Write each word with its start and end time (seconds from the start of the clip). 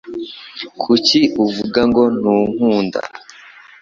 Kuki 0.81 1.19
uvuga 1.43 1.81
ngo 1.89 2.03
ntunkunda 2.17 2.99